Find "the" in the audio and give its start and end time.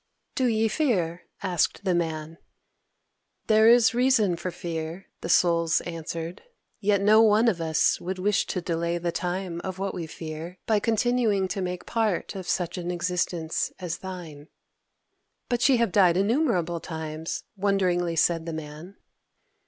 1.85-1.93, 5.21-5.29, 8.97-9.11, 18.47-18.53